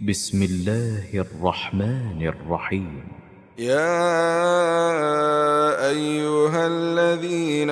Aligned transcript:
بسم 0.00 0.42
الله 0.42 1.08
الرحمن 1.14 2.26
الرحيم. 2.28 3.04
يا 3.58 3.88
أيها 5.88 6.66
الذين 6.66 7.70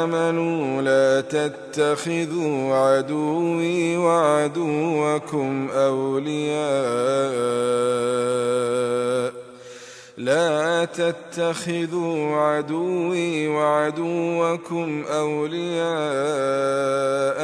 آمنوا 0.00 0.82
لا 0.82 1.20
تتخذوا 1.20 2.74
عدوي 2.74 3.96
وعدوكم 3.96 5.68
أولياء 5.70 6.66
لا 10.16 10.84
تتخذوا 10.84 12.36
عدوي 12.36 13.48
وعدوكم 13.48 15.04
أولياء 15.10 15.86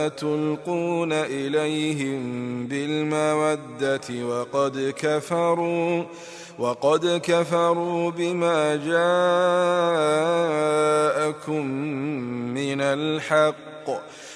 تلقون 0.08 1.12
إليهم 1.12 2.22
بالمودة 2.66 4.24
وقد 4.24 4.94
كفروا 4.96 6.04
وقد 6.58 7.20
كفروا 7.22 8.10
بما 8.10 8.76
جاءكم 8.76 8.96
من 12.54 12.80
الحق. 12.80 13.90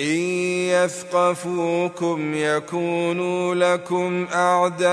إن 0.00 0.16
يثقفوكم 0.72 2.34
يكونوا 2.34 3.54
لكم 3.54 4.26
أعداء 4.32 4.90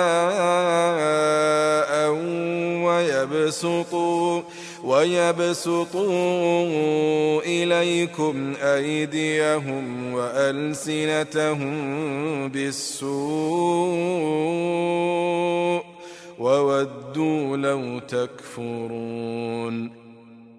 ويبسطوا 2.86 4.42
ويبسطوا 4.84 6.12
إليكم 7.42 8.54
أيديهم 8.62 10.14
وألسنتهم 10.14 11.78
بالسوء 12.50 13.18
وودوا 16.40 17.58
لو 17.58 18.00
تكفرون 18.00 20.07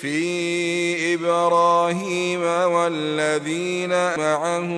في 0.00 1.14
إبراهيم 1.14 2.42
والذين 2.42 3.90
معه 4.18 4.70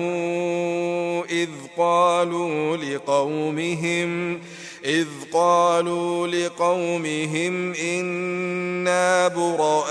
إذ 1.29 1.49
قالوا 1.77 2.77
لقومهم 2.77 4.39
إذ 4.85 5.07
قالوا 5.33 6.27
لقومهم 6.27 7.73
إنا 7.73 9.27
براء 9.27 9.87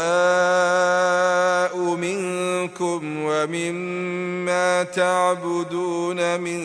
منكم 1.79 3.23
ومما 3.25 4.83
تعبدون 4.83 6.41
من 6.41 6.61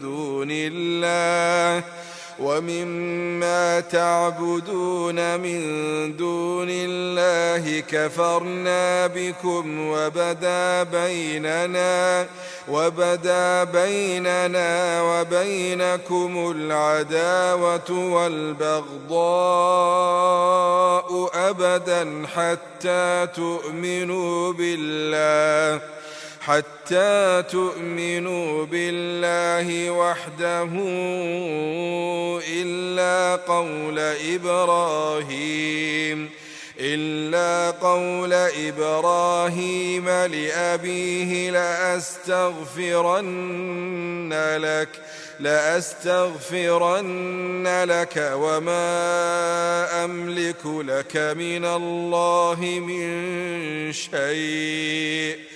دون 0.00 0.48
الله. 0.50 1.84
ومما 2.38 3.80
تعبدون 3.80 5.40
من 5.40 5.60
دون 6.16 6.68
الله 6.70 7.80
كفرنا 7.80 9.06
بكم 9.06 9.88
وبدا 9.88 10.82
بيننا 10.82 12.26
وبدا 12.68 13.64
بيننا 13.64 15.02
وبينكم 15.02 16.54
العداوة 16.56 17.90
والبغضاء 17.90 19.26
أبدا 21.34 22.26
حتى 22.36 23.26
تؤمنوا 23.34 24.52
بالله. 24.52 25.80
حتى 26.46 27.42
تؤمنوا 27.50 28.64
بالله 28.64 29.90
وحده 29.90 30.68
إلا 32.62 33.36
قول 33.36 33.98
إبراهيم 34.34 36.30
إلا 36.80 37.70
قول 37.70 38.32
إبراهيم 38.32 40.08
لأبيه 40.08 41.50
لأستغفرن 41.50 42.94
لك 44.56 44.88
لأستغفرن 45.40 46.86
لك 47.84 48.32
وما 48.34 50.04
أملك 50.04 50.66
لك 50.66 51.16
من 51.16 51.64
الله 51.64 52.58
من 52.60 53.92
شيء. 53.92 55.55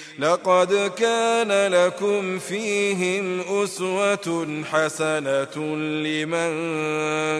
لقد 0.19 0.91
كان 0.97 1.73
لكم 1.73 2.39
فيهم 2.39 3.41
أسوة 3.63 4.63
حسنة 4.71 5.75
لمن 5.75 6.51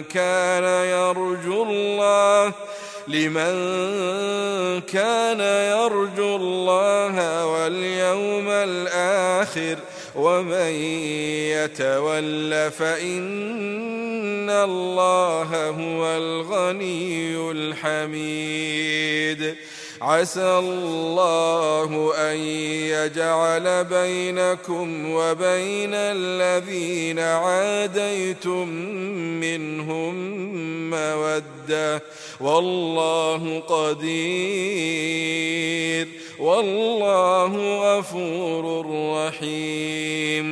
كان 0.02 0.64
يرجو 0.88 1.62
الله 1.62 2.52
لمن 3.08 3.52
كان 4.80 5.40
يرجو 5.40 6.36
الله 6.36 7.46
واليوم 7.46 8.48
الآخر 8.48 9.76
ومن 10.14 10.72
يتول 11.52 12.70
فإن 12.70 14.50
الله 14.50 15.68
هو 15.68 16.06
الغني 16.06 17.50
الحميد. 17.50 19.12
عسى 20.02 20.58
الله 20.58 21.71
أن 22.16 22.36
يجعل 22.36 23.84
بينكم 23.84 25.10
وبين 25.10 25.94
الذين 25.94 27.18
عاديتم 27.18 28.68
منهم 29.40 30.14
مودة. 30.90 32.02
والله 32.40 33.60
قدير. 33.60 34.62
والله 36.38 37.52
غفور 37.96 38.86
رحيم. 39.14 40.51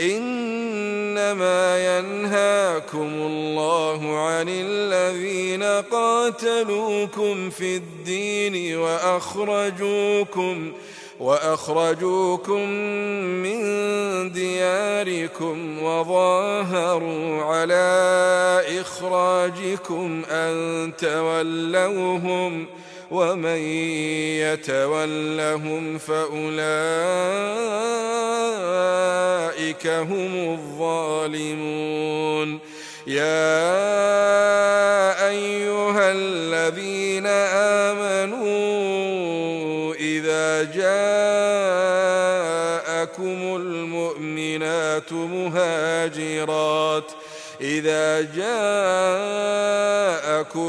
إنما 0.00 1.98
ينهاكم 1.98 3.08
الله 3.12 4.18
عن 4.18 4.46
الذين 4.48 5.62
قاتلوكم 5.90 7.50
في 7.50 7.76
الدين 7.76 8.76
وأخرجوكم 8.76 10.72
وأخرجوكم 11.20 12.68
من 13.42 13.62
دياركم 14.32 15.82
وظاهروا 15.82 17.42
على 17.42 18.00
إخراجكم 18.80 20.22
أن 20.30 20.92
تولوهم 20.98 22.66
ومن 23.10 23.58
يتولهم 24.40 25.98
فأولئك 25.98 28.11
هم 29.86 30.52
الظالمون. 30.52 32.58
يا 33.06 33.68
أيها 35.28 36.12
الذين 36.12 37.26
آمنوا 37.86 38.52
إذا 39.94 40.62
جاءكم 40.62 40.82
المؤمنات 43.56 45.12
مهاجرات 45.12 47.12
إذا 47.60 48.20
جاءكم 48.20 48.52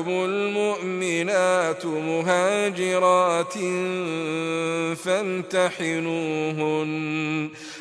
المؤمنات 0.10 1.86
مهاجرات 1.86 3.54
فامتحنوهن. 5.04 6.92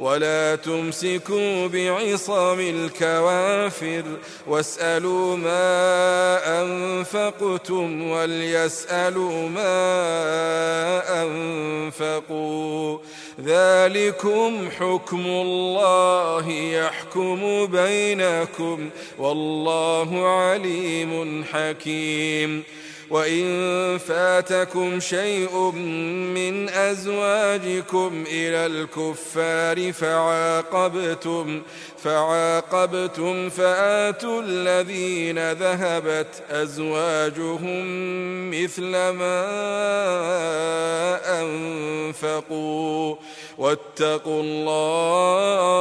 ولا 0.00 0.56
تمسكوا 0.56 1.66
بعصم 1.66 2.60
الكوافر 2.60 4.04
واسألوا 4.46 5.36
ما 5.36 6.62
أنفقتم 6.62 8.10
وليسألوا 8.10 9.48
ما 9.48 9.72
أنفقوا 11.22 12.98
ذلكم 13.40 14.68
حكم 14.78 15.26
الله 15.26 16.48
يحكم 16.50 17.66
بينكم 17.66 18.90
والله 19.18 20.28
عليم 20.28 21.44
حكيم. 21.52 22.64
وإن 23.10 23.98
فاتكم 23.98 25.00
شيء 25.00 25.70
من 26.34 26.68
أزواجكم 26.68 28.24
إلى 28.26 28.66
الكفار 28.66 29.92
فعاقبتم 29.92 31.62
فعاقبتم 32.04 33.48
فآتوا 33.48 34.42
الذين 34.42 35.52
ذهبت 35.52 36.42
أزواجهم 36.50 37.84
مثل 38.50 38.90
ما 38.90 39.46
أنفقوا 42.16 43.16
واتقوا 43.58 44.42
الله 44.42 45.76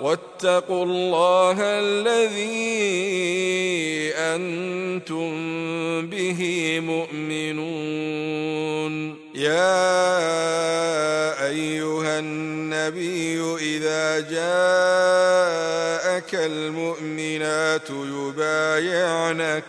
واتقوا 0.00 0.84
الله 0.84 1.56
الذي 1.60 2.54
أنتم 4.14 5.30
به 6.06 6.40
مؤمنون. 6.80 8.04
يا 9.34 9.74
أيها 11.46 12.18
النبي 12.18 13.56
إذا 13.60 14.20
جاءك 14.20 15.54
المؤمنات 16.34 17.90
يبايعنك 17.90 19.64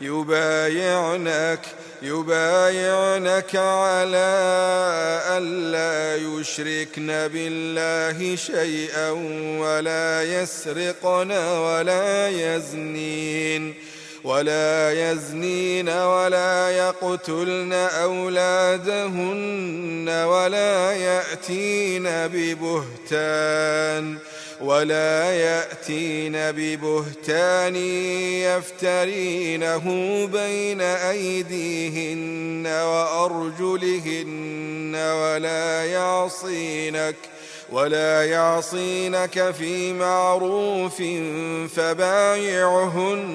يبايعنك 0.00 1.60
يبايعنك 2.02 3.56
على 3.56 4.32
ألا 5.28 6.16
يشركن 6.16 7.06
بالله 7.06 8.36
شيئا 8.36 9.10
ولا 9.60 10.22
يسرقن 10.22 11.32
ولا 11.32 12.28
يزنين 12.28 13.74
ولا 14.24 15.10
يزنين 15.10 15.88
ولا 15.88 16.70
يقتلن 16.70 17.72
أولادهن 18.02 20.08
ولا 20.08 20.92
يأتين 20.92 22.04
ببهتان 22.08 24.18
ولا 24.62 25.32
يأتين 25.34 26.32
ببهتان 26.36 27.76
يفترينه 28.46 29.84
بين 30.26 30.80
أيديهن 30.80 32.66
وأرجلهن 32.66 34.32
ولا 34.94 35.86
يعصينك 35.86 37.16
ولا 37.72 38.24
يعصينك 38.26 39.50
في 39.50 39.92
معروف 39.92 41.02
فبايعهن 41.74 43.32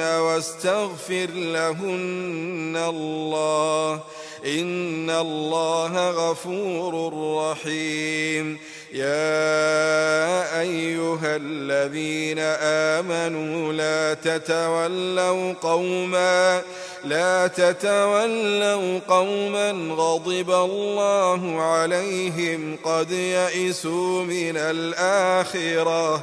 واستغفر 0.00 1.30
لهن 1.34 2.76
الله 2.88 4.00
إن 4.46 5.10
الله 5.10 6.10
غفور 6.10 7.12
رحيم 7.50 8.58
يا 8.92 10.60
أيها 10.60 11.36
الذين 11.36 12.38
آمنوا 12.98 13.72
لا 13.72 14.14
تتولوا 14.14 15.52
قوما 15.52 16.62
لا 17.04 17.46
تتولوا 17.46 18.98
قوما 19.08 19.70
غضب 19.94 20.50
الله 20.50 21.62
عليهم 21.62 22.76
قد 22.84 23.10
يئسوا 23.10 24.22
من 24.22 24.56
الآخرة. 24.56 26.22